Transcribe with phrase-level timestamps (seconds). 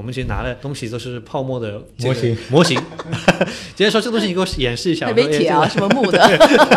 [0.00, 2.80] 我们其实拿的东西都是泡沫的模型，模型。
[3.76, 5.12] 直接说这东西你给我演示一下。
[5.12, 6.18] 没铁啊，什么木的？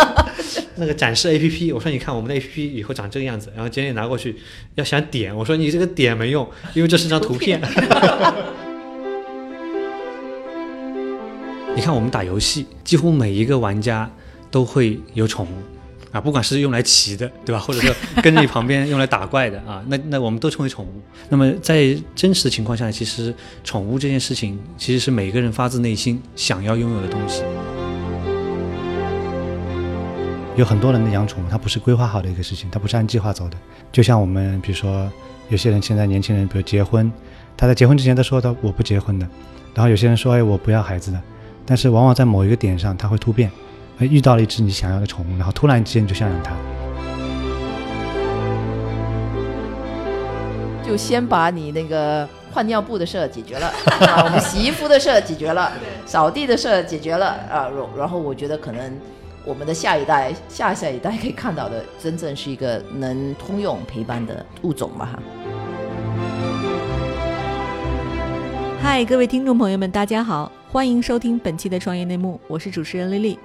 [0.75, 4.35] 那个展示 A P P，我说你看我们的 A P P 以后长这个样子，然后今天拿过去
[4.75, 7.61] 要想点，我说你这个点没用，因为这是张图片。
[11.73, 14.11] 你看我们打游戏，几乎每一个玩家
[14.51, 15.49] 都会有宠物。
[16.13, 17.59] 啊，不管是用来骑的，对吧？
[17.59, 21.01] 或者说跟着你旁边用来打怪的啊，那那我们都称为宠物。
[21.27, 27.41] 那么在真实的情况下，其实宠物这件事情其实是每个人发自内心想要拥有的东西。
[30.55, 33.57] 有很多人的养宠物，它不是规划好的一个事情，它不是按计划走的。
[33.91, 35.11] 就像我们，比如说
[35.49, 37.11] 有些人现在年轻人，比如结婚，
[37.57, 39.27] 他在结婚之前他说他我不结婚的，
[39.73, 41.19] 然后有些人说哎我不要孩子的，
[41.65, 43.49] 但是往往在某一个点上他会突变。
[44.05, 46.53] 遇到了一只你想要的宠物，然后突然之间就想养它，
[50.85, 53.71] 就先把你那个换尿布的事解决了，
[54.25, 55.71] 我们洗衣服的事解决了，
[56.05, 58.99] 扫地的事解决了啊，然然后我觉得可能
[59.45, 65.19] 我们的下一代、下下一代可以看到的，真正是一个能通用陪伴的物种吧哈。
[68.81, 73.39] 嗨，各位听众朋友们，大家好，欢迎收听本期的创业内幕，我是主持人丽丽。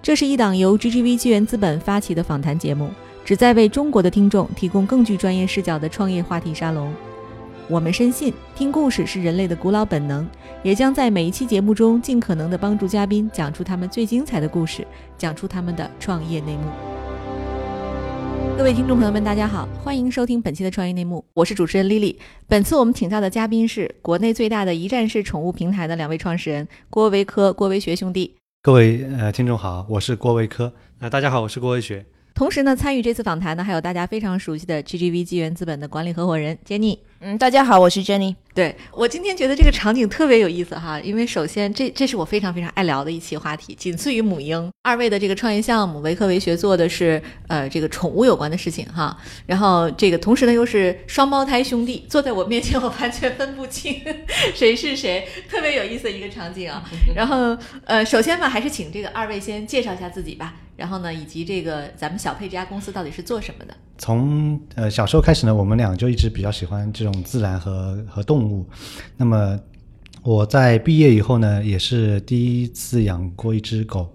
[0.00, 2.88] 这是一档由 GGV 纪元资本发起的访谈节目，
[3.24, 6.94] 旨在为中国的听众提供更具专业视角的创业话题沙龙。
[7.68, 10.26] 我们深信，听故事是人类的古老本能，
[10.62, 14.86] 也将在每一期节目中尽可能的帮助嘉宾讲出他们最精彩的故事，
[15.18, 16.62] 讲出他们的创业内幕。
[18.56, 22.16] 各位听众朋友们，大家好，欢迎收听本期的创业内幕，我是主持人 Lily。
[22.46, 28.37] 本次我们请到的嘉宾是国内最大的一站式宠物平台的两位创始人郭维科、郭维学兄弟。
[28.60, 30.74] 各位呃听众好，我是郭维科。
[30.98, 32.04] 呃，大家好，我是郭维学。
[32.38, 36.96] 同时呢，参与这次访谈呢，还有大家非常熟悉的 GGV 纪元资本的管理合伙人 Jenny。
[37.18, 38.36] 嗯，大家好，我是 Jenny。
[38.54, 44.70] 对我今天觉得这个场景特别有意思哈，因为首先这这是我非常非常爱聊的一期话题，仅次于母婴。
[44.84, 54.00] 二位的这个创业项目维科维学做的是呃这个宠物有关的事情哈，然后这个同时呢又是双胞胎兄弟坐在我面前，我完全分不清
[54.54, 56.88] 谁是谁，特别有意思的一个场景啊。
[57.16, 60.54] 然后呃首先吧，还是请这个二位先介绍一下自己吧。
[60.78, 63.74] 然后呢，以及这个咱们小佩这家公司到底是做什么的？
[63.98, 68.64] 从呃小时候开始呢，我们俩就一直比较喜欢这种自然和和动物。
[69.16, 69.58] 那么
[70.22, 74.08] 我在毕业以后呢，也是第一次养过一只狗，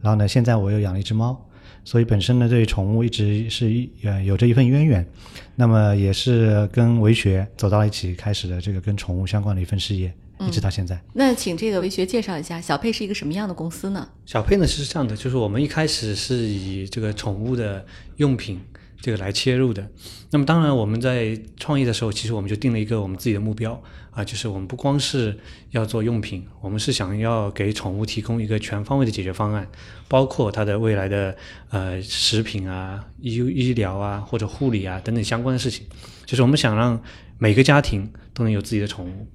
[0.00, 1.38] 然后呢，现在我又养了一只猫，
[1.84, 5.06] 所以本身呢，对宠物一直是呃有着一份渊源。
[5.54, 10.10] 那么也是跟维学走到了一起，开始了这个跟宠物相关的一份事业。
[10.40, 14.08] 一直到现在，那请这个维学介绍一下小佩是一个什么样的公司呢？
[14.26, 17.84] 小佩呢是这样的，就是我们一开始是以这个宠物的
[18.16, 18.60] 用品
[19.00, 19.88] 这个来切入的。
[20.30, 23.80] 那么当然我们在创业的时候，其实我们就定了一个我们自己的目标
[24.10, 25.38] 啊，就是我们不光是
[25.70, 29.66] 要做用品，我们是想要给宠物提供一个全方位的解决方案，
[30.08, 31.34] 包括它的未来的
[31.70, 35.86] 呃食品啊、医医疗啊或者护理啊等等相关的事情，
[36.26, 37.00] 就是我们想让
[37.38, 39.26] 每个家庭都能有自己的宠物。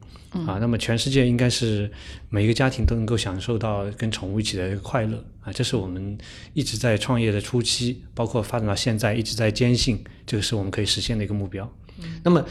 [0.48, 1.92] 啊，那么全世界应该是
[2.30, 6.18] 每一个家庭都能够享受到跟宠物一起的一个快乐啊，这是我们
[6.54, 11.70] 一直在创业的初期，包括发展到现在一直在坚信这个是我们可以实现的一个目标。
[12.24, 12.46] 那么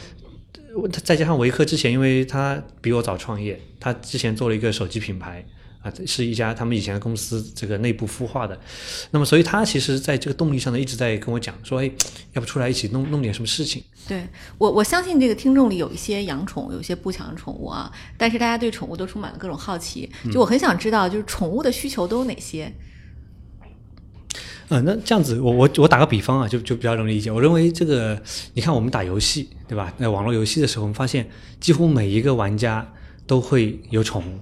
[0.91, 5.43] 再加上维克之前，因为他比我早创业，他之前做了一个手机品牌。
[5.81, 8.59] 啊，是一家他们以前的公司这个内部孵化的，
[9.09, 11.91] 那么所以他其实在这个动力上呢，一直在跟我讲说，哎，
[12.33, 13.83] 要不出来一起弄弄点什么事情？
[14.07, 14.27] 对
[14.57, 22.71] 我，我相信这个听众里有一些养宠，有一些不养宠物啊，但是大家对宠物都充满了各种好奇，就我很想知道，就是宠物的需求都有哪些？
[24.69, 27.29] 嗯，那这样子，我我我打个比方啊，就就比较容易理解。
[27.31, 28.21] 我认为这个，
[28.53, 29.91] 你看我们打游戏，对吧？
[29.97, 31.27] 那网络游戏的时候，我们发现
[31.59, 32.93] 几乎每一个玩家
[33.25, 34.39] 都会有宠物。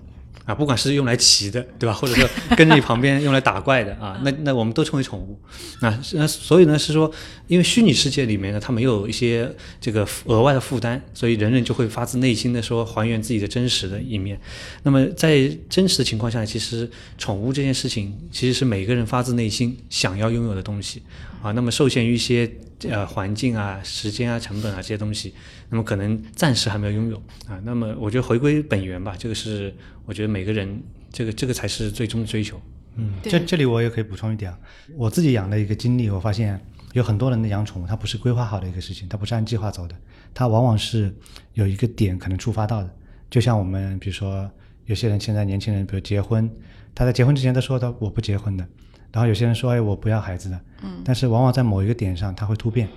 [0.49, 1.93] 啊，不管是用来骑的，对吧？
[1.93, 2.27] 或者说
[2.57, 5.39] 跟着你旁边用来打怪的啊，那那我们都称为宠物。
[5.79, 7.11] 那那所以呢，是说，
[7.45, 9.47] 因为虚拟世界里面呢，它没有一些
[9.79, 14.41] 这个额外的负担，所以人人就会发自内心的说还原自己的真实的一面。
[14.81, 21.03] 那么在真实的情况下，其实宠物这件事情其实是每个人发自内心想要拥有的东西
[21.43, 21.51] 啊。
[21.51, 22.49] 那么受限于一些
[22.83, 25.33] 呃环境啊、时间啊、成本啊这些东西。
[25.69, 27.17] 那么可能暂时还没有拥有
[27.47, 29.73] 啊，那么我觉得回归本源吧，这个是
[30.05, 30.81] 我觉得每个人
[31.11, 32.61] 这个这个才是最终的追求。
[32.95, 34.53] 嗯，这这里我也可以补充一点，
[34.95, 36.59] 我自己养的一个经历，我发现
[36.93, 39.95] 有很多人的养宠物，它不是规划好的一个事情，它不是按计划走的，
[40.33, 41.13] 它往往是
[41.53, 42.89] 有一个点可能触发到的。
[43.29, 44.49] 就像我们比如说
[44.85, 46.49] 有些人现在年轻人，比如结婚，
[46.95, 48.67] 他在结婚之前他说他我不结婚的，
[49.11, 52.87] 然后有些人说哎我不要孩子的，嗯，但是往往在某一个点上它会突变。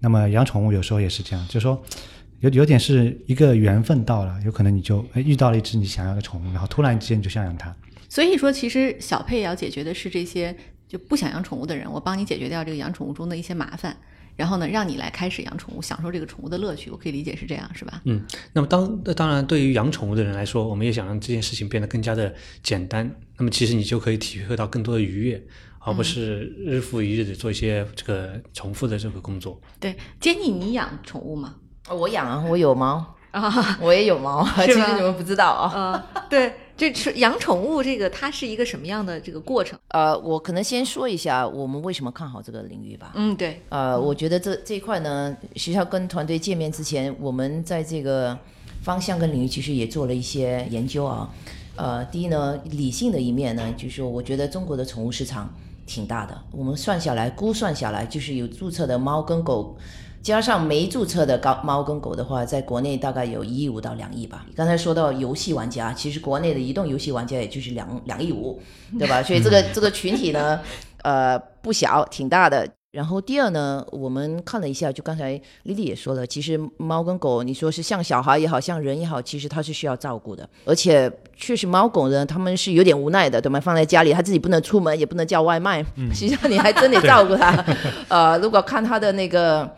[0.00, 1.82] 那么养宠物有时候也是这样，就是说。
[2.40, 7.72] 有有点是一个缘分到了，有可能你就哎遇到了一只你想要的宠物，然后突然之间你就想养它。
[8.08, 10.52] 所以说，其实小佩要解决的是这些
[10.88, 13.96] 就不想养宠物的人，我帮你解决掉这个养宠物中的一些麻烦，
[14.36, 16.90] 然后呢，让你来开始养宠物，享受这个宠物的乐趣。
[16.90, 18.00] 我可以理解是这样，是吧？
[18.04, 23.08] 嗯，那么当那当然，对于养宠物的人来说，我们也想让这件事情变得更加的简单。
[23.36, 25.42] 那么其实你就可以体会到更多的愉悦，
[25.80, 29.60] 而不是日复一日的做一些这个重复的这个工作。
[29.80, 31.56] 对，杰尼，你养宠物吗？
[31.90, 35.72] 我养啊，我有猫，啊，我也有猫，其实你们不知道啊。
[35.74, 39.78] 呃，对，这是养宠物这个它是一个什么样的这个过程？
[39.88, 43.12] 呃，我可能先说一下我们为什么看好这个领域吧。
[43.14, 48.36] 嗯，对，呃，我觉得这这一块呢，学校跟团队见面之前，我们在这个
[48.82, 51.30] 方向跟领域其实也做了一些研究啊。
[51.76, 55.54] 呃，第一呢，理性的一面呢，就是说，我觉得中国的宠物市场
[55.86, 59.76] 挺大的，我们算下来，估算下来，就是有注册的猫跟狗，
[60.22, 64.46] 加上没注册的高猫跟狗的话，在国内大概有一亿五到两亿吧。
[64.54, 68.60] 刚才说到游戏玩家，其实国内的移动游戏玩家也就是两两亿五，
[68.98, 69.22] 对吧？
[69.22, 70.60] 所以这个这个群体呢，
[71.02, 72.68] 呃，不小，挺大的。
[72.92, 75.32] 然后第二呢，我们看了一下，就刚才
[75.62, 83.58] 丽丽也说了，其实猫跟狗，你说是像小孩也好像人也好，其实它是需要照顾的，而且确实猫狗呢，他们是有点无奈的，对吗？
[83.58, 85.82] 放在家里，它自己不能出门，也不能叫外卖，
[86.12, 87.64] 实际上你还真得照顾它。
[88.08, 89.68] 呃，如果看它的那个。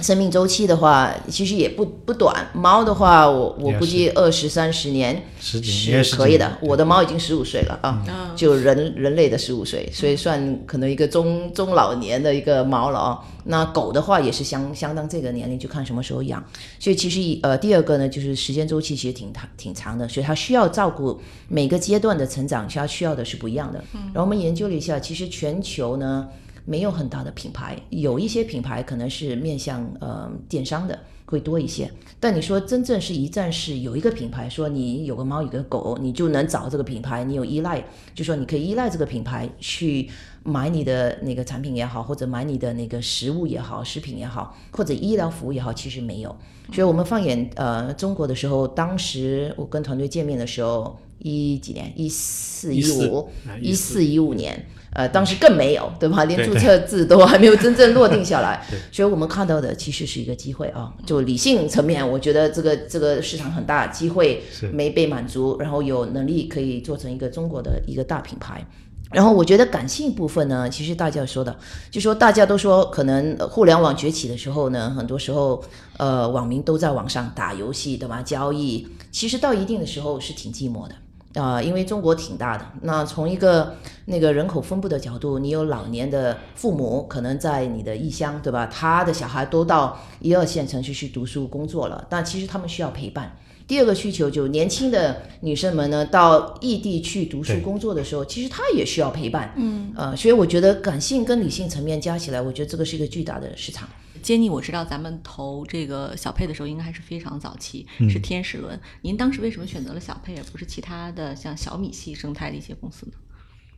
[0.00, 2.46] 生命周期的话，其实也不不短。
[2.54, 6.56] 猫的话，我我估计二十三十年十几年也是十可以的。
[6.62, 13.18] 我的猫已经十五岁了啊，嗯就人人类的十五岁，所以算可能一个中中老年的一个猫了啊。
[13.44, 16.42] 那狗的话也是相相当这个年龄，就看什么时候养。
[16.78, 23.82] 所以其实呃，第二个呢，就是时间周期其实挺长挺长的，所以它需要照顾每个阶段的成长，它需要的是不一样的。
[23.92, 26.28] 然后我们研究了一下，其实全球呢。
[26.70, 31.90] 没有很大的品牌，有一些品牌可能是面向呃电商的会多一些。
[32.20, 37.84] 但你说真正是一站式，有一个品牌说你有个猫有个狗，你就能找这个品牌，你有依赖，
[38.14, 40.08] 就说你可以依赖这个品牌去
[40.44, 46.36] 买你的那个产品也好，或者买你的那个食物也好、食品也好，或者医疗服务也好，其实没有。
[46.72, 54.64] 所以我们放眼呃中国的时候，当时我跟团队见面的时候，一几年，一四一五啊一四一五年。
[54.92, 56.24] 呃，当时更没有，对吧？
[56.24, 60.92] 连注册制都还没有真正落定下来 对，所以我们看到的其实是一个机会啊。
[61.06, 64.42] 就理性层面，我觉得这个这个市场很大，机会
[64.72, 68.66] 没被满足，然后有能力可以做成一个中国的一个大品牌。
[69.12, 71.56] 然后我觉得感性部分呢，其实大家说的，
[71.90, 75.60] 就说大家都说，可能呃互联网崛起的时候呢，很多时候
[75.96, 78.22] 呃网民都在网上打游戏，对吧？
[78.22, 80.94] 交易，其实到一定的时候是挺寂寞的。
[81.34, 88.66] 啊、因为中国挺大的，那从一个那个人口分布的角度，你有老年的父母，可能在你的异乡，对吧？
[88.66, 93.36] 他的小孩都到一二线城市去读书工作了，但其实他们需要陪伴。
[93.68, 99.54] 第二个需求就年轻的女生们呢，到异地去读书工作的时候，其实她也需要陪伴。
[99.56, 103.88] 嗯，呃，所以我觉得感性跟理性层面加起来，我觉得这个是一个巨大的市场。
[104.22, 108.78] 杰尼，我知道咱们投这个小佩的时候，应该还是非常早期，嗯是天使轮。
[109.02, 113.12] 您当时为什么选择了小佩，而不是其他的像小米系生态的一些公司呢？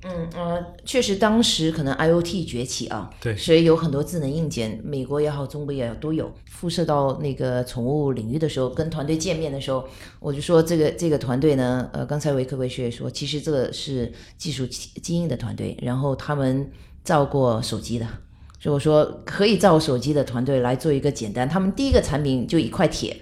[0.05, 6.29] 嗯呃，确实当时可能 IOT 崛起啊，对所以有很多智能硬件，美国也好，中国也好都有。
[6.47, 9.88] 辐射到那个宠物领域的时候，跟团队见面的时候，
[10.19, 16.69] 我就说这个这个团队呢，呃，刚才维克维学也说，其实这个是技术精英的团队，然后他们
[17.05, 18.07] 造过手机的。
[18.62, 23.16] 所以我说可以造手机的团队来做一个简单，他们第一个产品就一块铁，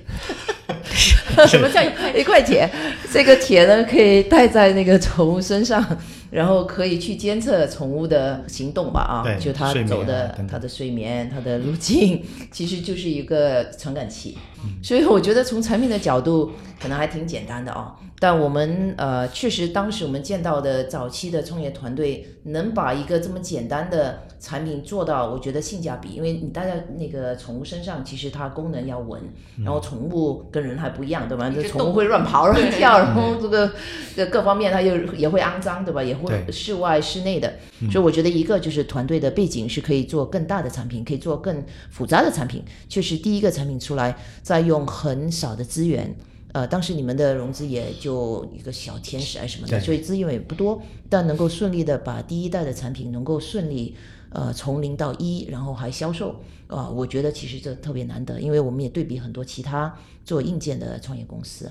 [1.48, 1.82] 什么叫
[2.14, 2.70] 一块铁，
[3.10, 5.82] 这个铁呢可以戴在那个宠物身上，
[6.30, 14.36] 然后可以去监测宠物的行动吧啊，就它走的它的睡眠、它的路径，其实就是一个传感器。
[14.82, 29.20] 所以我觉得从产品的角度可能还挺简单的啊，但我们呃确实当时我们见到的早期的创业团队能把一个这么简单的产品做到，我觉得性价比，因为你戴在那个宠物身上，其实它功能要稳，
[29.62, 31.52] 然后宠物跟人还不一样，对吧？
[31.54, 33.70] 这宠物会乱跑、乱跳，然后这个
[34.16, 36.02] 这各方面它又也会肮脏，对吧？
[36.02, 37.52] 也会室外、室内的，
[37.92, 42.64] 所以我觉得一个就是团队的背景是可以做更大的产品，可以做更复杂的产品。
[42.88, 46.16] 确实，第一个产品出来，再用很少的资源。
[46.52, 53.94] 呃，当时你们的融资也就一个小天使啊什么的，所以资源也不多，但能够顺利的把第一代的产品能够顺利
[54.30, 59.92] 呃从零到一，然后还销售啊、我觉得其实这特别难得，因为我们也对比很多其他
[60.24, 61.70] 做硬件的创业公司。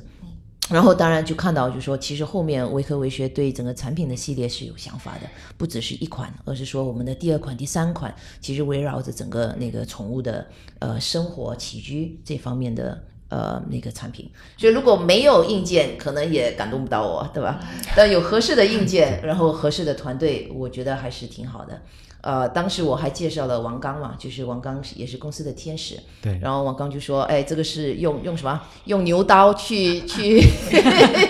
[0.70, 5.22] 然后当然就看到，就是说，其实后面维科维学对整个产品的系列是有想法的，
[5.58, 10.46] 不只是一款，而是说我们的第二款、第三款，其实围绕着整个那个宠物的
[10.78, 14.30] 呃生活起居这方面的呃那个产品。
[14.58, 17.60] 所以如果没有硬件，可能也感动不到我，对吧？
[17.96, 21.82] 但有合适的硬件，然后合适的团队，我觉得还是挺好的。
[22.22, 25.98] 呃，当时我还介绍了王刚嘛，就是王刚也是公司的天使。
[26.22, 28.62] 对，然后王刚就说：“哎，这个是用用什么？
[28.86, 30.42] 用牛刀去去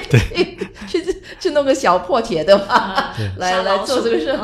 [0.89, 4.37] 去去弄个小破铁的嘛， 来来做这个事。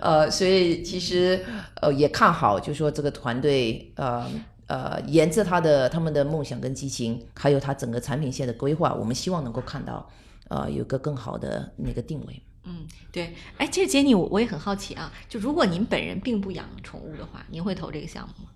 [0.00, 1.44] 呃，所以其实
[1.80, 4.26] 呃也看好，就说这个团队呃
[4.66, 10.10] 呃沿着他的他们的梦想跟激情，还有他整个产品线的规划，我们希望能够看到
[10.48, 18.50] 呃有个更好的那个定位。”嗯，对，哎，其实杰尼，我我也很好奇啊，就如果您本人并不养宠物的话，您会投这个项目吗？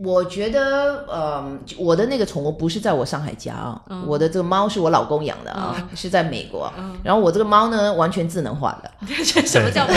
[0.00, 6.72] 我觉得，呃，我的那个宠物不是在我上海家啊，我的这个猫是我老公养的啊，是在美国。
[7.02, 8.92] 然后我这个猫呢，完全智能化的。
[9.24, 9.94] 什么叫猫？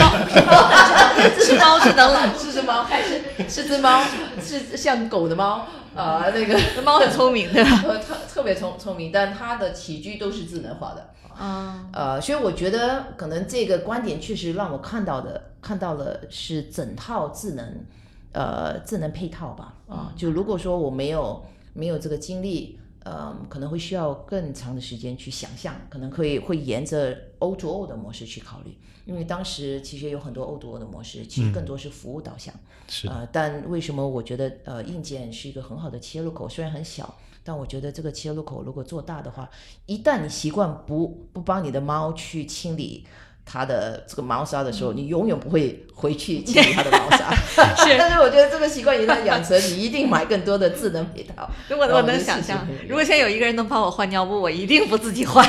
[1.38, 2.36] 是只猫智能了？
[2.36, 4.02] 是只猫还是是只猫？
[4.42, 5.66] 是像狗的猫？
[5.94, 7.70] 啊，那个猫很聪明，对吧？
[8.02, 11.10] 特特别聪聪明，但它的起居都是智能化的。
[11.38, 17.84] 啊，呃，所以我觉得可能这个观点确实让我看到的看到了是整套智能，
[18.32, 19.74] 呃，智能配套吧。
[19.88, 32.54] 啊，就如果说我没有没有这个经历，呃，可能会需要更长的时间去想象，可能可以会沿着 O to O 的模式去考虑，因为当时其实有很多 to O 的模式，其实更多是服务导向。
[32.88, 33.08] 是。
[33.08, 36.48] 呃，但为什么我觉得呃硬件是一个很好的切入口？
[36.48, 37.14] 虽然很小。
[37.44, 39.50] 但我觉得这个切路口如果做大的话，
[39.86, 43.06] 一旦你习惯不不帮你的猫去清理
[43.44, 47.34] 它的这个猫砂的时候，你永远不会回去清理它的猫砂。
[47.84, 51.48] 是，但是我觉得这个习惯一旦养成，你一定买更多的智能配套。
[51.68, 55.46] 如果我能想象，如果现在有一个人能帮我换尿布，我一定不自己换，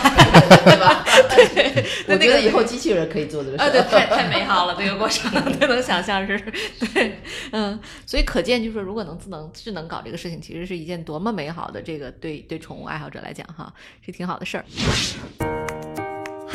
[0.65, 1.05] 对吧？
[1.29, 3.63] 对，我觉得以后机器人可以做这个事。
[3.63, 6.37] 啊，对，太太美好了，这个过程，都能想象是。
[6.93, 7.19] 对，
[7.51, 13.71] 嗯，所以可见，就是说如果能智能智能搞这个事情，其实是一件多么美好的这个对对宠物爱好者来讲哈，
[14.05, 15.62] 是挺好的事儿。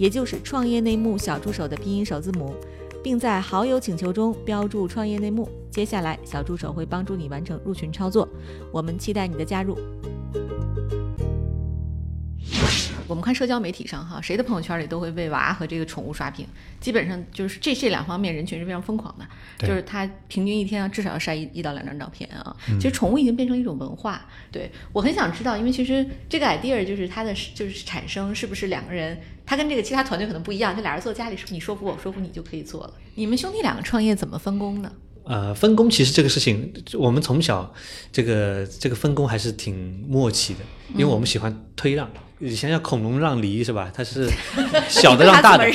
[0.00, 2.54] 也就是创业内幕小助手的拼音首字母，
[3.02, 5.46] 并在好友请求中标注“创业内幕”。
[5.70, 8.26] 接下来，小助手会帮助你完成入群操作。
[8.72, 9.76] 我们期待你的加入。
[13.10, 16.46] 我们看社交媒体上哈，谁的朋友圈里都会为娃和这个宠物刷屏，
[16.80, 22.56] 基本上就是这这两方面人群是非常疯狂的，就是他平均一天至少要晒一一到两张照片啊。
[22.78, 24.24] 其实宠物已经变成一种文化。
[24.52, 32.94] 对我很想知道，因为其实这个 idea 就是它的就是产生是不是两个人，他跟这个其他团队可能不一样，就俩人坐家里，你说服我说服你就可以做了。
[33.16, 34.92] 你们兄弟两个创业怎么分工呢？
[35.24, 37.74] 呃，分工其实这个事情，我们从小
[38.12, 40.60] 这个这个分工还是挺默契的，
[40.92, 42.08] 因为我们喜欢推让。
[42.40, 43.90] 以前叫恐龙让梨是吧？
[43.94, 44.28] 它是
[44.88, 45.66] 小的让大的。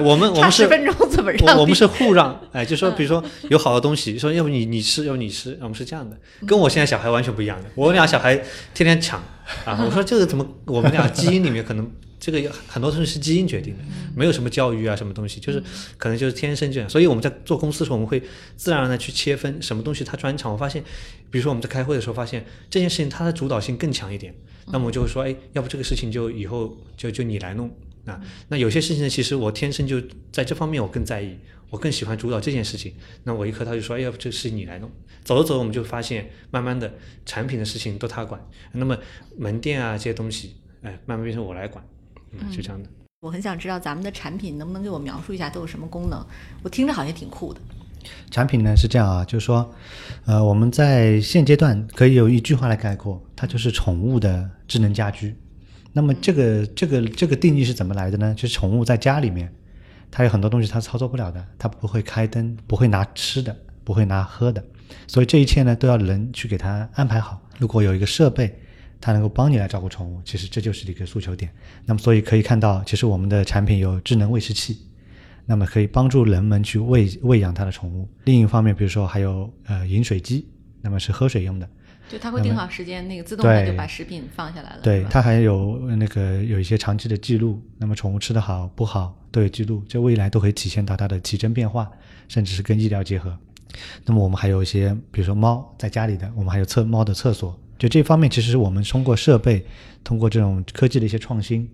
[0.00, 1.58] 我们我们是十分钟怎么让？
[1.58, 6.16] 我们是互让，哎，就说比如说有好的东西，说要不你你吃，要不你吃，我们是这样的。
[6.46, 8.36] 跟我现在小孩完全不一样的，我俩小孩
[8.72, 9.20] 天天抢
[9.64, 9.78] 啊！
[9.84, 10.46] 我说这个怎么？
[10.66, 11.90] 我们俩基因里面可能
[12.20, 13.82] 这个很多东西是基因决定的，
[14.14, 15.62] 没有什么教育啊，什么东西，就是
[15.98, 16.88] 可能就是天生这样。
[16.88, 18.22] 所以我们在做公司的时候，我们会
[18.56, 20.52] 自然而然去切分什么东西他专长。
[20.52, 20.82] 我发现，
[21.34, 24.32] 比如说我们在开会的时候，发现这件事情它的主导性更强一点。
[24.68, 27.68] 那么我就会说，哎，要不这个事情就以后就就你来弄
[28.06, 28.20] 啊？
[28.46, 30.00] 那有些事情呢，其实我天生就
[30.30, 31.36] 在这方面我更在意，
[31.70, 32.94] 我更喜欢主导这件事情。
[33.24, 34.88] 那我一和他就说，哎，要不这个事情你来弄。
[35.24, 36.94] 走着走着，我们就发现，慢慢的
[37.26, 38.96] 产品的事情都他管，那么
[39.36, 41.84] 门店啊这些东西，哎，慢慢变成我来管，
[42.30, 42.88] 嗯，就这样的。
[43.22, 46.24] 我很想知道咱们的产品能不能给我描述一下都有什么功能？
[46.62, 47.60] 我听着好像挺酷的。
[48.30, 49.72] 产品呢是这样啊，就是说，
[50.24, 55.34] 呃，我们在现阶段可以有一句话来概括，它就是宠物的智能家居。
[55.92, 58.34] 那么这个这个这个定义是怎么来的呢？
[58.34, 59.52] 就是宠物在家里面，
[60.10, 64.62] 它有很多东西它操作不了的，它不会开灯，不会拿吃的，不会拿喝的，
[65.06, 67.40] 所以这一切呢都要人去给它安排好。
[67.58, 68.58] 如果有一个设备，
[69.00, 71.50] 它能够帮你来照顾宠物，其实这就是一个诉求点。
[71.84, 74.78] 那么所以可以看到，其实我们的产品有智能喂食器。
[75.46, 78.08] 那么可以帮助人们去喂喂养它的宠物。
[78.24, 80.46] 另一方面，比如说还有呃饮水机，
[80.80, 81.68] 那么是喝水用的。
[82.06, 84.80] 就它会定好时间，那个自动的就把食品放下来了。
[84.82, 91.90] 对，它还有那个有一些长期的记录，那么宠物吃的好不好都有记录，这未来都可以体现到它的体征变化，
[92.28, 93.36] 甚至是跟医疗结合。
[94.04, 99.64] 那么我们还有一些，比如说猫在家里的，我们还有厕猫的厕所，就这方面，其实我们通过设备，
[100.04, 101.68] 通过这种科技的一些创新，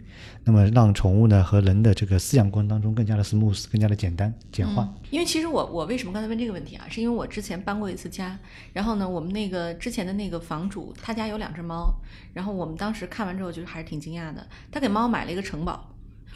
[0.45, 4.89] 那么让宠物呢和人的这个饲养过程当中更加的 smooth，更加的简单简化。
[5.11, 6.87] 因为其实我我为什么刚才问这个问题啊？
[6.89, 8.39] 是因为我之前搬过一次家，
[8.73, 11.93] 然后呢，我们那个之前的那个房主他家有两只猫，
[12.33, 15.90] 然后我们当时看完之后就是还是挺惊讶的，他给猫买了一个城堡。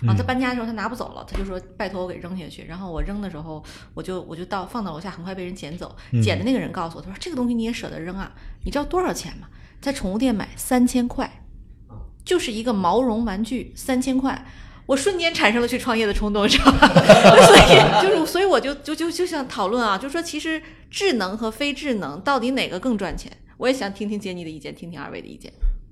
[0.07, 2.65] 啊，他搬家的时候他拿不走了，他就说拜托我给扔下去。
[2.65, 3.63] 然后我扔的时候，
[3.95, 5.95] 我就我就到放到楼下，很快被人捡走。
[6.23, 8.33] 捡的那个人告诉我，他说这个东西你也舍得扔啊？
[8.65, 9.49] 你知道多少钱吗？
[9.81, 11.45] 在宠物店买三千块，
[12.25, 14.47] 就是一个毛绒玩具，三千块。
[14.87, 16.79] 我瞬间产生了去创业的冲动，知道吗？
[17.47, 23.33] 所以就是，所以我就就就就想讨论啊，就说其实智能和非智能到底哪个更赚钱？
[23.57, 25.51] 我也想听听杰尼的意见，听听二位的意见。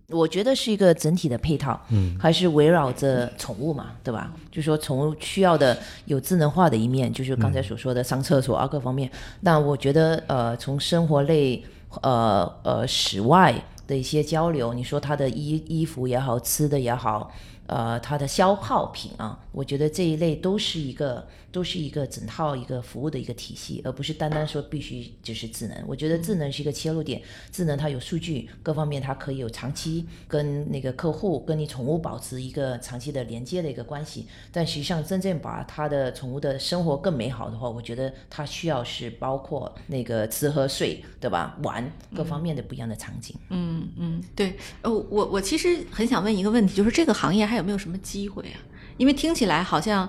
[0.09, 4.31] 我觉得是一个整体的配套，嗯，还是围绕着宠物嘛，对吧？
[4.51, 9.11] 就说宠物需要的有智能化的一面，就是刚才所说的上厕所啊各方面。
[9.41, 11.65] 那我觉得，呃，从生活类，
[12.03, 13.55] 呃呃，室外
[13.87, 17.31] 的一些交流，你说它的衣衣服也好，吃的也好。
[17.73, 25.85] 呃，它的消耗品啊，我觉得这一类都是一个，都是一个整套一个服务的一个体系，而不是单单说必须就是智能。
[25.87, 34.27] 我觉得智能是一个切入点，智能它有数据，各方面它可以有长期跟那个客户、跟你宠物保持一个长期的连接的一个关系。
[34.53, 41.57] 但实际上，真正把它的宠物的生活更美好的话，我觉得它需要是包括那个吃喝睡，对吧？
[41.63, 43.35] 玩各方面的不一样的场景。
[43.49, 44.59] 嗯嗯，对。
[44.83, 48.59] 呃，我我其实很想问一个问题，就是这个行业还有没有什么机会啊？
[48.97, 50.09] 因为听起来好像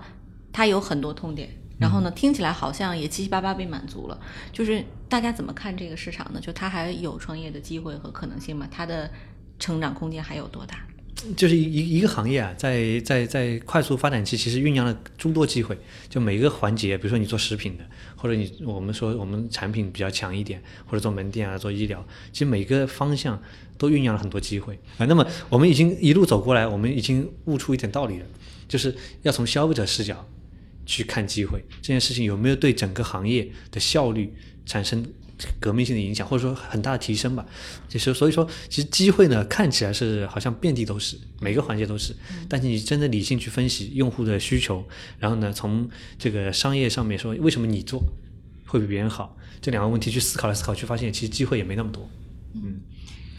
[0.51, 4.19] 它有很多痛点，然后呢，听起来好像也七七八八被满足了。
[4.51, 6.39] 就是大家怎么看这个市场呢？
[6.39, 8.67] 就它还有创业的机会和可能性吗？
[8.72, 9.10] 它的
[9.60, 10.79] 成长空间还有多大？
[11.36, 15.77] 就是一一个行业啊，在在在快速发展期，其实酝酿了诸多机会。
[16.10, 17.84] 就每一个环节，比如说你做食品的，
[18.15, 23.42] 或者你我们说我们产品比较强一点，或者做门店啊，做医疗，其实每个方向
[23.77, 25.06] 都酝酿了很多机会啊。
[25.06, 28.25] 那么我们已经一路走过来，我们已经悟出一点道理了，
[28.68, 30.27] 就是要从消费者视角
[30.86, 34.33] 去看机会，这件事情有没有对整个行业的效率
[34.66, 35.05] 产生。
[35.60, 37.46] 革命性的影响，或者说很大的提升吧。
[37.88, 42.16] 其实，所以说，其实机会呢，看起来是好像遍地都是，每个环节都是。
[42.48, 44.84] 但是你真的理性去分析用户的需求，
[45.20, 48.03] 然后呢，从这个商业上面说，为什么你做
[48.66, 52.10] 会比别人好，这两个问题去思考来思考去，发现其实机会也没那么多。
[52.56, 52.82] 嗯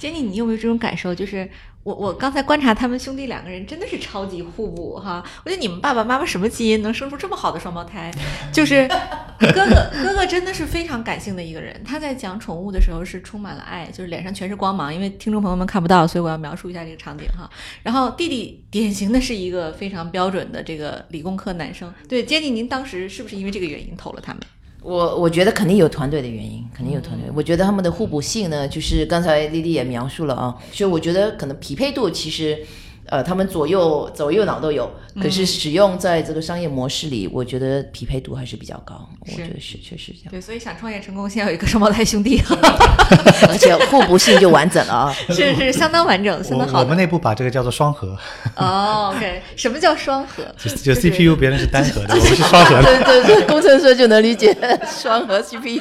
[0.01, 1.15] ，，Jenny，，你有没有这种感受？
[1.15, 1.49] 就是
[1.85, 5.23] 我我刚才观察他们兄弟两个人真的是超级互补哈。
[5.45, 8.11] 我觉得你们爸爸妈妈什么基因能生出这么好的双胞胎？
[8.51, 8.89] 就是
[9.39, 14.95] 哥哥哥哥真的是非常感性的一个人，他在讲宠物的时候是充满了爱，就是脸上全是光芒。
[14.95, 17.49] 因为听众朋友们看不到，所以我要描述一下这个场景哈。
[17.83, 21.93] 然后弟弟典型的是一个非常标准的这个理工科男生。
[22.09, 24.41] 对，杰尼，您当时是不是因为这个原因投了他们？
[24.85, 27.31] 我我觉得肯定有团队的原因，肯定有团队。
[27.35, 32.59] 我觉得他们的互补性呢，就是刚才丽丽也描述了啊，所以我觉得可能匹配度其实，
[33.07, 34.91] 呃，他们左右左右脑都有，
[35.21, 39.09] 可是使用在这个商业模式里，我觉得匹配度还是比较高。
[39.21, 40.31] 我觉得是确实这样。
[40.31, 42.41] 对，所以想创业成功，先要有一个双胞胎兄弟，
[43.49, 46.81] 而且互补性就完整了啊， 是是相当完整，相当好。
[46.81, 48.17] 我们内部把这个叫做双核。
[48.57, 50.43] 哦，OK，什么叫双核？
[50.59, 52.83] 就就 CPU 别人是单核的，我们是双核的。
[52.83, 55.81] 对对对，工程师就能理解双核 CPU。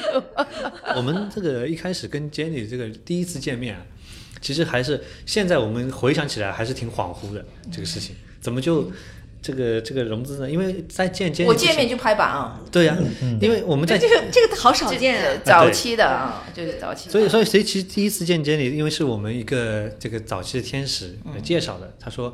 [0.94, 3.80] 我们这个一开始跟 Jenny 这个第一次见面啊，
[4.44, 8.92] 其实还是现在我们回想起来还是挺恍惚的这个事情，怎么就
[9.40, 10.50] 这个这个融资呢？
[10.50, 12.94] 因为在见 Jenny，我见面就拍板啊，对呀、
[13.40, 15.40] 因为我们在这个这个好少见啊。
[15.42, 17.08] 早期的啊，就是早期。
[17.08, 21.94] 所以，所以，谁其实第一次见 Jenny，因为是我们一个这个早期的天使呃介绍的。
[21.98, 22.30] 他说，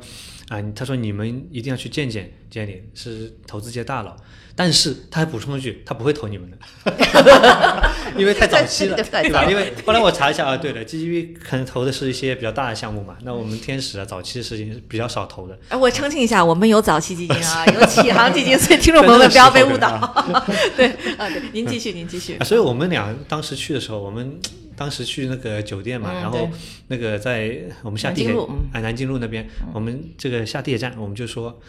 [0.49, 4.17] 啊，他说你们一定要去见见 Jenny，是投资界大佬。
[4.55, 6.57] 但是他还补充了一句，他不会投你们的，
[8.17, 9.45] 因为太早期了，太对吧？
[9.49, 15.57] 因为后来我查一下啊，对了，GGV 可能投的是一些比较大的项目嘛，那我们天使啊，早期的事情是比较少投的。
[15.69, 19.89] 哎，我澄清一下，我们有早期基金啊， 有启航基金，所以听众朋友们不要被误导。
[20.75, 20.87] 对
[21.17, 22.43] 啊，对，您继续，您继续啊，。
[22.43, 24.37] 所以我们俩当时去的时候，我们
[24.75, 26.49] 当时去那个酒店嘛，嗯然后
[26.87, 31.59] 那个在我们下地铁南京路嗯啊南京路那边，我们这个下地铁站，我们就说，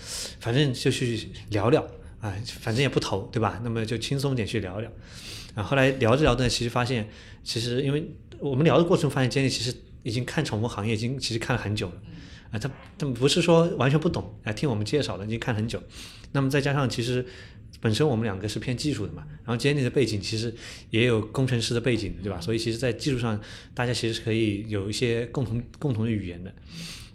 [0.41, 1.85] 反正就去聊聊
[2.23, 3.61] 啊，反正也不投，对吧？
[3.63, 4.91] 那么就轻松点去聊聊。
[5.55, 7.07] 啊，后来聊着聊着，其实发现，
[7.45, 11.95] 其实因为我们聊的过程发现，，Jenny 其实已经看宠物行业已经其实看了很久了。
[12.53, 15.83] 啊，他他不是说完全不懂，啊，听我们介绍的已经看很久。
[16.31, 17.27] 那么再加上其实
[17.81, 20.55] 本身我们两个是偏技术的嘛，然后 Jenny 的背景其实
[20.91, 22.41] 也有工程师的背景，对吧？
[22.41, 23.39] 所以其实，在技术上
[23.75, 26.55] 大家其实是可以有一些共同共同的语言的。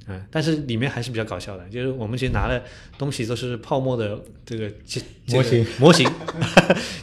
[0.09, 2.63] 嗯，但是里面还是比较搞笑的，就是我们其实拿的
[2.97, 4.71] 东西都是泡沫的这个
[5.27, 6.09] 模型模型。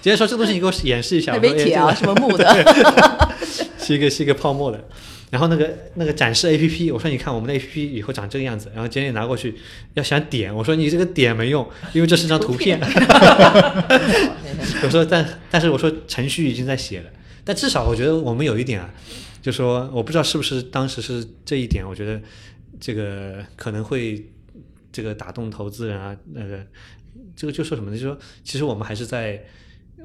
[0.01, 4.83] 直接 说这东西你给我演示一下，我说没铁啊，哎 什么木的，这 个是一个是一个泡沫的。
[5.31, 9.57] 然后那个那个展示 A P P，我说你看我们的 A P P 以后长这个样子，然后今天拿过去
[9.95, 12.79] 要想点，我说你这个点没用，因为这是张图片。
[14.83, 17.11] 我说但但是我说程序已经在写了，
[17.43, 18.88] 但至少我觉得我们有一点啊，
[19.43, 22.21] 就说我不知道是不是当时是这一点，我觉得
[22.85, 24.31] 这个可能会
[24.92, 26.62] 这个打动投资人啊，那个
[27.35, 27.97] 这个就说什么呢？
[27.97, 29.42] 就说其实我们还是在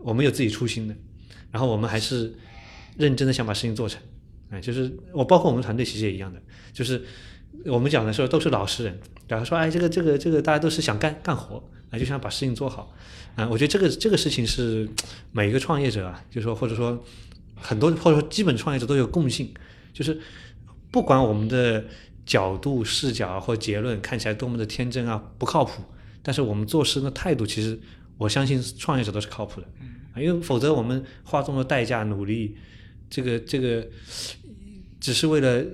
[0.02, 0.96] 我们有自己初心的，
[1.52, 2.34] 然后我们还是
[2.96, 4.02] 认真的想把事情做成。
[4.50, 7.04] 哎，就是我包括我们团队其实也一样的，就是
[7.66, 12.96] 我们讲的时候都是老实人，然后说哎这个这个这个大家都是想干干活，啊就想把事情做好，
[13.36, 14.88] 啊我觉得这个这个事情是
[15.34, 17.04] 每一个创业者啊，就说或者说
[17.56, 19.54] 很多或者说基本创业者都有共性，
[19.92, 20.18] 就是
[20.92, 21.84] 不管我们的
[22.30, 25.82] 角度视角或结论看起来多么的天真啊不靠谱，
[26.22, 27.80] 但是我们做事的态度其实
[28.20, 29.68] 我相信创业者都是靠谱的，
[30.14, 32.56] 啊因为否则我们花这么多代价努力。
[33.10, 33.88] 这个这个
[35.00, 35.66] 只是为了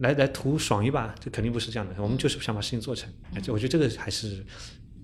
[0.00, 1.94] 来来图爽一把，这肯定不是这样的。
[2.02, 3.06] 我们就是想把事情做成。
[3.42, 4.42] 就我觉得这个还是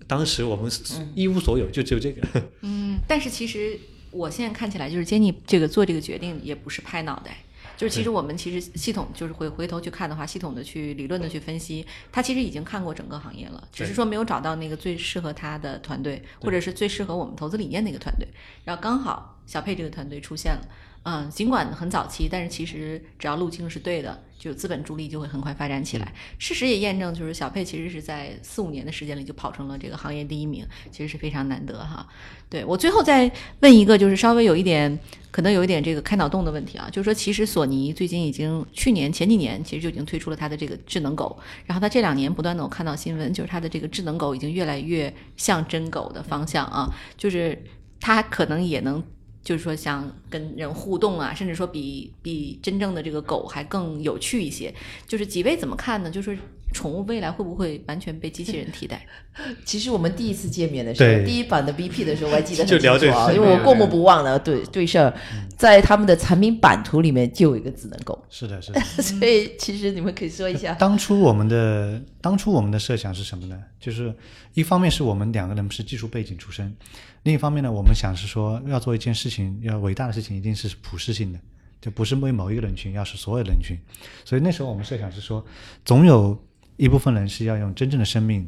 [0.07, 0.71] 当时我们
[1.13, 2.27] 一无所有，就只有这个。
[2.61, 7.37] 嗯，但是其实我现在看起来，就是 Jenny 这个做这个决定也不是拍脑袋，
[7.77, 18.27] 就是其实我们其实系统就是回回头去看的话，系统的去理论的去分析，他其实已经看过整个行业了，只是说没有找到那个最适合他的团队，或者是最适合我们投资理念的一个团队。
[18.63, 20.67] 然后刚好小佩这个团队出现了。
[21.07, 26.11] 嗯，尽管很早期，但是其实只要路径是对的，就资本助力就会很快发展起来。
[26.39, 32.07] 事实也验证，就是小佩其实是在四五年的时间里就跑成了这个行业第一名，其实是非常难得哈。
[32.49, 41.37] 对我最后再问一个，就是稍微有一点可能有一点这个开脑洞的问题啊，就是说其实索尼最近已经去年前几年其实就已经推出了它的这个智能狗，
[41.67, 47.63] 然后它这两年不断的我看到新闻，就是它的这个智能狗已经越来越像真狗的方向啊，就是
[47.99, 49.03] 它可能也能。
[49.45, 54.73] 就是说，想跟人互动啊，甚至说比比真正的这个狗还更有趣一些。
[55.07, 56.09] 就是几位怎么看呢？
[56.09, 56.35] 就是
[56.75, 59.05] 宠物未来会不会完全被机器人替代？
[59.63, 65.13] 其实我们第一次见面的时候，第一版的 BP 的时候，我还记得很清楚啊，因为我过目不忘的对对事儿，
[65.57, 68.21] 在他们的产品版图里面就有一个智能狗。
[68.29, 68.81] 是的，是的。
[69.01, 73.57] 所以其实你们可以说一下， 当初我们的当初我们的设想是什么呢？
[73.79, 74.13] 就是
[74.53, 76.75] 一方面是我们两个人是技术背景出身。
[77.23, 81.39] 另一方面呢，我们想是说，要做一件事情，要伟大的事情，一定是普适性的，
[81.81, 83.75] 就不是为某一个人群，要是所有人群。
[84.23, 85.43] 所以那时候我们设想是说，
[85.83, 86.37] 总有
[86.77, 88.47] 一部分人是要用真正的生命，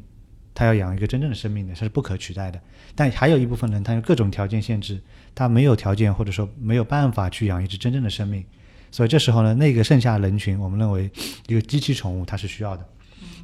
[0.53, 2.59] 他要养一个真正的生命的，它是不可取代的。
[2.95, 4.99] 但还有一部分人，他用各种条件限制，
[5.33, 8.43] 他没有条件或者说没有办法去养一只真正的生命。
[8.91, 11.09] 所以这时候呢，那个剩下人群，我们认为
[11.47, 12.85] 一个机器宠物它是需要的。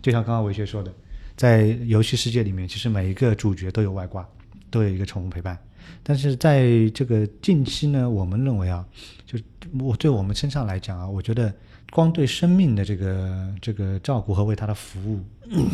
[0.02, 0.94] 就像刚刚维学说的，
[1.36, 4.28] 在游戏世界里面，其实每一个主角都有外挂。
[4.72, 5.56] 都有一个宠物陪伴，
[6.02, 8.84] 但是在这个近期呢，我们认为啊，
[9.24, 9.38] 就
[9.80, 11.54] 我对我们身上来讲啊，我觉得
[11.94, 15.24] 光对生命的这个这个照顾和为它的服务，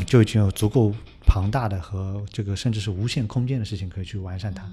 [0.06, 0.94] 就已经有足够
[1.26, 4.70] 庞大的和这个甚至是无限空间的事情可以去完善它。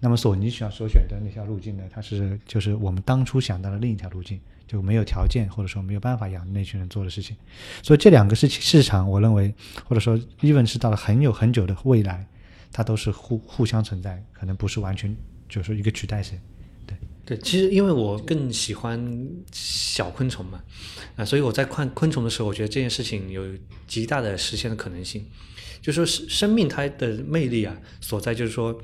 [0.00, 7.36] 那么索尼想所选的那条路径呢，它是就是我们当初想到的另一条路径，就没有条件或者说没有办法养那群人做的事情。
[7.80, 12.26] 所以这两个事情市场，我认为或者说 even 是到了很有很久的未来。
[12.70, 15.16] 它都是互互相存在，可能不是完全
[15.48, 16.38] 就是说一个取代谁，
[17.28, 17.36] 对。
[17.38, 20.64] 其实因为我更喜欢小昆虫嘛，
[21.16, 23.44] 啊，所以我在看昆虫的时候，我觉得这件事情有
[23.86, 25.26] 极大的实现的可能性。
[25.82, 28.80] 就说生生命它的魅力啊，所在就是说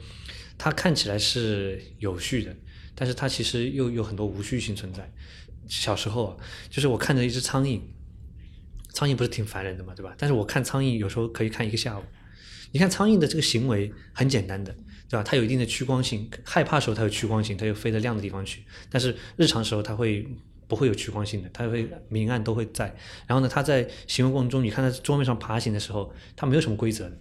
[0.59, 2.55] 它看起来是有序的，
[2.95, 5.11] 但是它其实又有很多无序性存在。
[5.67, 6.37] 小时候啊，
[6.69, 7.81] 就是我看着一只苍蝇，
[8.93, 10.15] 苍蝇不是挺烦人的嘛，对吧？
[10.19, 12.03] 但是我看苍蝇有时候可以看一个下午。
[12.71, 14.77] 你看苍蝇的这个行为很简单的，
[15.15, 15.23] 对吧？
[15.23, 18.65] 它有一定的趋光性，害怕时候它有趋光性，它就飞到亮的地方去。
[18.91, 20.27] 但是日常时候它会
[20.67, 21.49] 不会有趋光性的？
[21.53, 22.87] 它会明暗都会在。
[23.29, 27.13] 然后呢，它在行为过程中，你看它桌面上爬行的时候，它没有什么规则，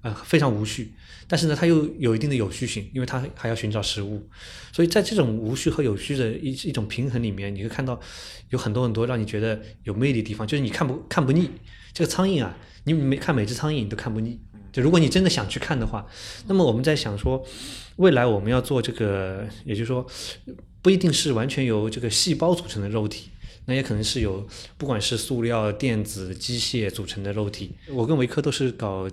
[0.00, 0.94] 啊，非常无序。
[1.28, 4.26] 但是呢，它又有一定的有序性，因为它还要寻找食物。
[4.72, 8.00] 所以在这种无序和有序的一一种平衡里面，你会看到
[8.48, 11.50] 有很多很多让你觉得有魅力的地方，就是你看不看不腻。
[11.92, 14.40] 这个苍蝇啊，你没看每只苍蝇你都看不腻。
[14.72, 16.06] 就如果你真的想去看的话，
[16.46, 17.44] 那么我们在想说，
[17.96, 20.06] 未来我们要做这个，也就是说，
[20.80, 23.30] 不一定是完全由这个细胞组成的肉体，
[23.66, 24.46] 那也可能是由
[24.78, 27.72] 不管是塑料、电子、机械组成的肉体。
[27.90, 29.06] 我跟维科都是搞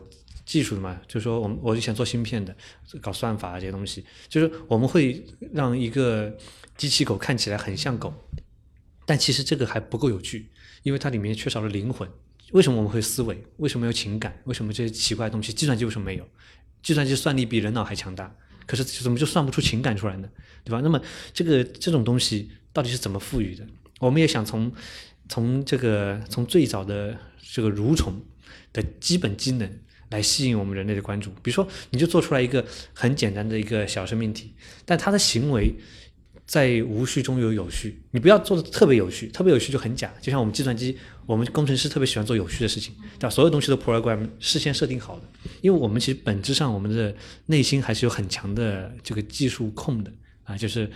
[0.46, 2.56] 技术的嘛，就是说我们我就想做芯片的，
[3.02, 6.34] 搞算法这些东西，就是我们会让一个
[6.78, 8.14] 机器狗看起来很像狗，
[9.06, 10.48] 但其实这个还不够有趣，
[10.84, 12.10] 因为它里面缺少了灵魂。
[12.52, 13.44] 为什么我们会思维？
[13.58, 14.40] 为什么有情感？
[14.46, 15.54] 为什么这些奇怪的东西？
[15.54, 16.28] 计算机为什么没有？
[16.82, 18.34] 计算机算力比人脑还强大，
[18.66, 20.30] 可是怎么就算不出情感出来呢？
[20.64, 20.80] 对吧？
[20.82, 21.02] 那么
[21.34, 23.66] 这个这种东西到底是怎么赋予的？
[24.00, 24.72] 我们也想从
[25.28, 27.18] 从这个从最早的
[27.54, 28.22] 这个蠕虫
[28.72, 29.70] 的基本机能
[30.10, 31.30] 来吸引我们人类的关注。
[31.44, 34.54] 比如说，你就做出来一个很简单的一个小生命体，
[34.86, 35.74] 但它的行为
[36.50, 38.02] 在无序中有有序。
[38.10, 40.12] 你不要做的特别有序，特别有序就很假。
[40.20, 43.30] 就像我们计算机，我们工程师特别喜欢做有序的事情，对吧？
[43.30, 45.22] 所有东西都 program 事先设定好的，
[45.62, 50.12] 因为我们其实本质上我们的内心还是有很强的这个技术控的。
[50.44, 50.90] 啊，就是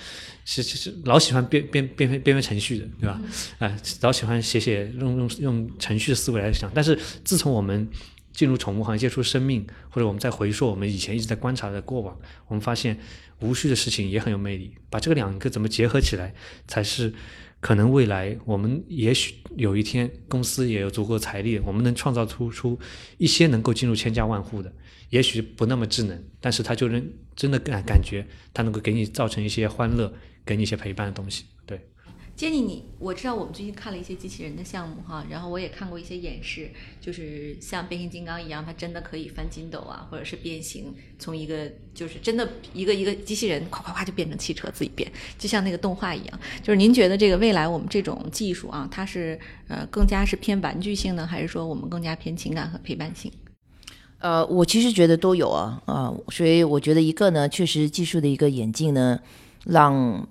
[0.45, 3.21] 是其实老喜欢编编编编编程序的，对吧？
[3.59, 6.71] 啊，老喜欢写写用用用程序的思维来想。
[6.73, 7.87] 但是自从我们
[8.33, 12.99] 进入宠物行业，接触生命，或者我们在回溯我们以前一直在观察的过往，我们发现
[13.39, 14.75] 无序的事情也很有魅力。
[14.89, 16.33] 把这个两个怎么结合起来，
[16.67, 17.13] 才是
[17.59, 22.79] 可能未来我们也许有一天公司也有足够财力，我们能创造出出
[23.17, 24.73] 一些能够进入千家万户的。
[25.09, 30.11] 也许不那么智能，但是它就能真的感感觉，它能够给你造成一些欢乐，
[30.43, 31.45] 给你一些陪伴的东西。
[31.67, 31.79] 对
[32.37, 36.69] ，Jenny，你我知道我们最近看了一些机器人的项目哈，然后我也看过一些演示，
[36.99, 46.39] 就是像变形金刚一样，它真的可以翻筋斗啊，或者是变形，从一个就是真的一个一个机器人，夸夸夸就变成汽车自己变，就像那个动画一样。
[46.61, 53.31] 就是您觉得这个未来我们这种技术啊，它是呃更加是偏玩具性的，还是说我们更加偏情感和陪伴性？
[54.19, 59.19] 呃，我其实觉得都有啊，啊，所以我觉得一个呢，确实技术的一个演进呢，
[59.65, 60.25] 让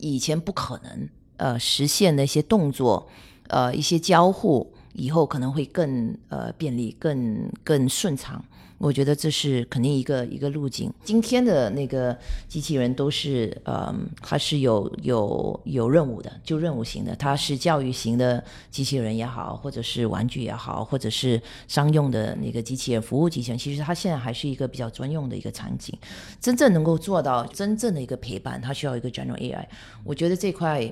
[0.00, 1.08] 以前不可能
[1.38, 3.08] 呃实现的一些动作，
[3.48, 8.44] 呃一些交互，以后可能会更呃便利，更更顺畅。
[8.80, 10.88] 我觉得这是肯定一个一个路径。
[11.02, 17.12] 今天的那个机器人都是，呃，它是有有有任务的，就任务型的。
[17.16, 23.58] 它是教育型的机器人也好，或者是玩具也好，或者是商用的那个机器人、服务机器人。
[23.58, 25.92] 其实它现在还是一个比较专用的一个场景。
[26.40, 29.66] 真正能够做到真正的一个陪伴，它需要一个 general AI。
[30.04, 30.88] 我觉得这块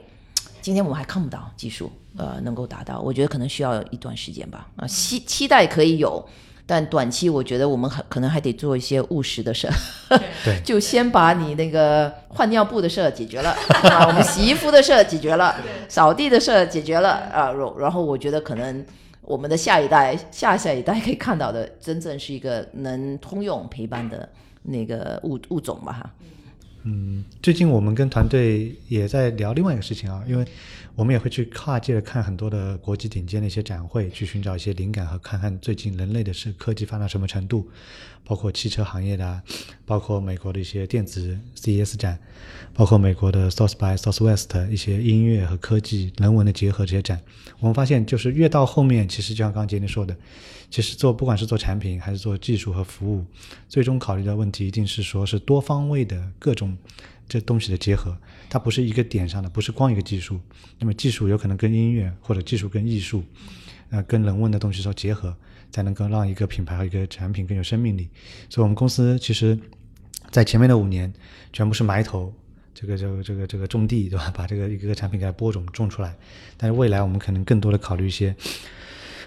[0.61, 3.00] 今天我们还看不到技术，呃，能够达到。
[3.00, 4.68] 我觉得可能需要一段时间吧。
[4.76, 6.26] 啊，期期待可以有。
[6.68, 9.68] 但短期我觉得我们还可能还得做一些务实的事，
[10.44, 13.50] 对， 就先把你那个换尿布的事解决了
[13.88, 15.54] 啊，我们洗衣服的事解决了，
[15.88, 18.85] 扫地的事解决了啊，然然后我觉得可能
[19.22, 24.28] 我们的下一代、下下一代可以看到的，真正是一个能通用陪伴的
[24.64, 26.11] 那个物物种吧哈。
[26.87, 30.46] 嗯，最近我们跟团队也在聊另外一个事情啊，因为。
[30.96, 37.68] 我们也会去跨界的看很多的国际顶尖的一些展会，去寻找一些灵感和看看最近人类的是科技发展什么程度，
[38.26, 39.40] 包括汽车行业的，
[39.84, 42.18] 包括美国的一些电子 CES 展，
[42.74, 47.20] 包括美国的 South by Southwest 一些音乐和科技人文的结合这些展。
[47.60, 50.14] 我们发现，就是越到后面，其实就像刚刚杰尼说的，
[50.68, 53.24] 其实做不管是做产品还是做技术和服务，
[53.68, 56.76] 最终考虑的问题一定是说是多方位的各种
[57.28, 58.16] 这东西的结合。
[58.50, 60.40] 它不是一个点上的，不是光一个技术。
[60.78, 63.24] 那么技术有可能跟音乐，或者技术跟艺术，
[63.90, 65.34] 呃，跟人文的东西说结合，
[65.70, 68.09] 才能够让一个品牌和一个产品更有生命力。
[68.48, 69.59] 所以，我们公司其实，
[70.31, 71.12] 在前面的五年，
[71.52, 72.33] 全部是埋头
[72.74, 74.33] 这个这个这个这个种地，对吧？
[74.37, 76.16] 把这个一个个产品给它播种种出来。
[76.57, 78.35] 但是未来，我们可能更多的考虑一些，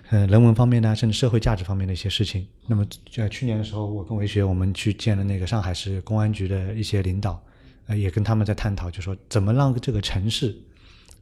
[0.10, 2.48] 呃，人文方面呢，甚至社会价值方面的一些事情。
[2.68, 7.44] 那么，在去年的时候，我跟韦学我们去见了那个上海市公安局的一些领导。
[7.88, 10.56] 呃，也跟他们在探讨，就说怎么让这个城市，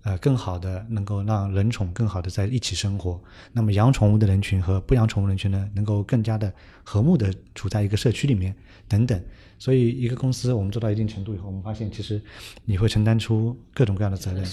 [0.03, 3.21] 呃，更好的能够让人宠更好的在一起生活。
[3.51, 6.51] 那么养宠物的人群和不养宠物人群呢，能够更加的
[6.83, 8.55] 和睦的处在一个社区里面
[8.87, 9.21] 等等。
[9.59, 12.21] 所以一个公司我们做到一定程度以后，我们发现其实
[12.65, 14.43] 你会承担出各种各样的责任，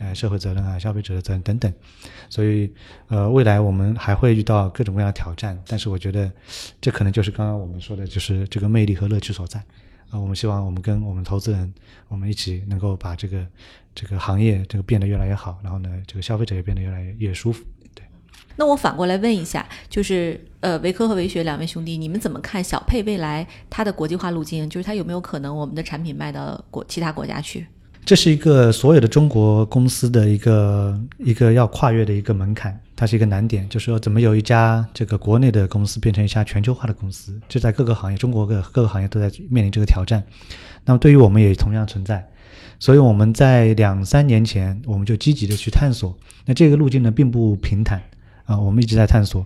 [0.00, 1.72] 哎，社会责任啊，消费者的责任等等。
[2.30, 2.72] 所以
[3.08, 6.32] 呃，未来我们还会遇到各种各样的挑战，但是我觉得
[6.80, 9.62] 这可能就是刚刚我们说的，就是这个魅力和乐趣所在。
[10.10, 11.72] 啊，我们希望我们跟我们投资人，
[12.08, 13.46] 我们一起能够把这个
[13.94, 17.64] 这个行业这个变得越来越好，然后呢，这个消费者也变得越来越越舒服。
[17.94, 18.04] 对。
[18.56, 24.68] 那我反过来问一下，就是呃，维科和维学两位兄弟，你们怎么看小佩未来它的国际化路径？
[24.70, 27.66] 就是它有没有可能我们的产品卖到国其他国家去？
[28.06, 32.80] 这是一个所有的中国公司的一个一个要跨越的一个门槛。
[32.94, 40.22] 它是一个难点，就是说怎么有一家这个国内的公司变成一家全球化的公司，这在各个行业，中国各各个行业都在面临这个挑战。
[40.84, 42.26] 那么对于我们也同样存在，
[42.78, 46.16] 所以我们在两三年前我们就积极的去探索。
[46.46, 48.00] 那这个路径呢并不平坦
[48.44, 49.44] 啊，我们一直在探索。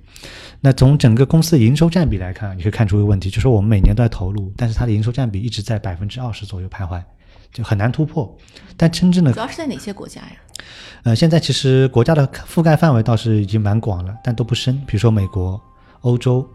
[0.61, 7.03] 那从整个公司营收占比来看，你可以看出一个问题，就是说我们每年都在投入，但是它的营收占比一直在百分之二十左右徘徊。
[7.53, 8.37] 就很难突破，
[8.77, 10.33] 但真正的主要是在哪些国家呀？
[11.03, 14.77] 呃，现在其实国家的覆盖范围倒是已经蛮广了，但都不深。
[14.87, 15.61] 比如说美国、
[16.03, 16.49] 欧洲、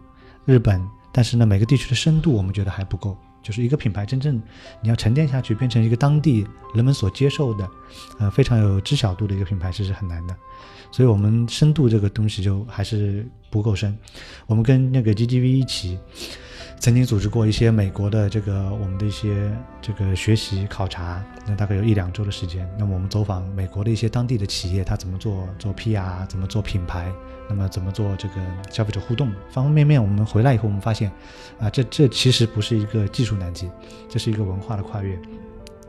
[0.45, 0.81] 日本，
[1.11, 3.17] 但是呢，每个地区的深度我们觉得还不够。
[3.41, 4.41] 就是一个品牌真正
[4.81, 7.69] 你要沉淀下去，变成一个当地人们所接受的，
[8.17, 10.35] 呃，非常有知晓度的一个品牌，这是很难的。
[10.91, 13.95] 所以，我们深度这个东西就还是不够深。
[14.47, 15.99] 我们跟那个 GGV 一起，
[16.77, 22.69] 曾经组织过一些美国的这个我们的一些这个学习考察，那大概有一两周的时间。
[22.77, 27.11] 那么，我们走访美国的一些当地的企业，它怎么做做 PR，怎么做品牌，
[27.49, 28.35] 那么怎么做这个
[28.69, 30.01] 消费者互动，方方面面。
[30.01, 31.11] 我们回来以后，我们发现，
[31.59, 33.67] 啊，这这其实不是一个技术难题，
[34.07, 35.17] 这是一个文化的跨越。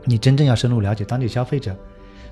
[0.03, 1.75] 你真正要深入了解当地消费者。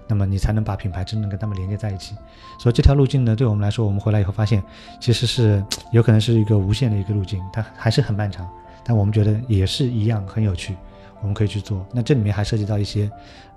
[0.08, 2.16] 那么你才能把品牌真正跟他们连接在一起，
[2.60, 4.64] 所以这条路径呢，对我们来说，我们回来以后发现，
[5.00, 8.48] 其实是有可能是一个无限的一个路径，它还是很漫长，
[8.84, 10.76] 但我们觉得也是一样很有趣，
[11.22, 11.86] 我们可以去做。
[11.92, 13.10] 那这里面还涉及到一些，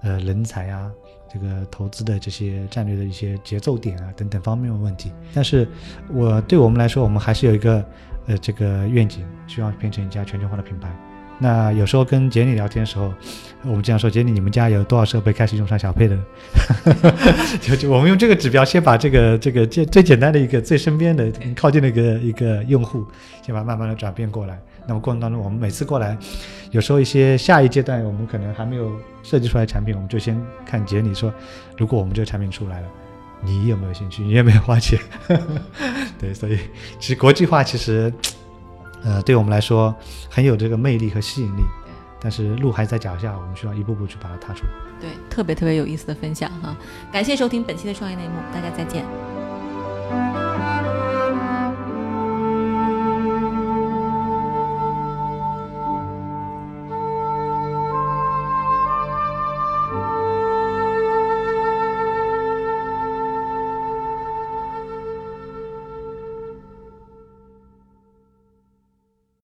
[0.03, 0.91] 呃，人才啊，
[1.33, 5.13] 这个投资的这些战略的一些节奏点啊等等方面的问题。
[5.35, 5.69] 但是
[6.09, 7.85] 我对我们来说，我们还是有一个，
[8.27, 10.89] 呃，这个愿景，希望变成一家全球化的品牌。
[11.41, 13.15] 那有时候跟杰尼聊天的时候，
[13.63, 16.19] 我们经常说：“杰尼，你们家有多少设备开始用上小佩的？”
[17.63, 23.05] 就就我们用这个指标，先把这个这个最最简单的一个最身边的靠近的一个一个用户，
[23.41, 24.59] 先把慢慢的转变过来。
[24.87, 26.19] 那么过程当中，我们每次过来，
[26.73, 28.91] 有时候一些下一阶段我们可能还没有
[29.23, 31.33] 设计出来产品，我们就先看杰尼说
[31.79, 32.89] ：“如果我们这个产品出来了，
[33.45, 34.25] 你有没有兴趣？
[34.25, 34.99] 你有没有花钱？”
[36.19, 36.59] 对，所以
[36.99, 38.13] 其实国际化其实。
[39.05, 39.95] 呃，对我们来说
[40.29, 41.63] 很有这个魅力和吸引力，
[42.21, 44.71] 但是路还在脚下，我们需要一步步去把它踏出来。
[45.01, 46.77] 对，特别特别有意思的分享哈，
[47.13, 50.48] 感谢收听本期的创业内幕，大家再见。